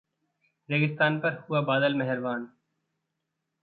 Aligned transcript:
रेगिस्तान 0.69 1.19
पर 1.19 1.33
हुआ 1.49 1.61
बादल 1.61 1.95
मेहरबान 1.95 2.47